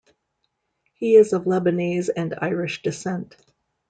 He 0.95 1.15
is 1.15 1.31
of 1.31 1.43
Lebanese 1.43 2.09
and 2.15 2.33
Irish 2.41 2.81
descent. 2.81 3.35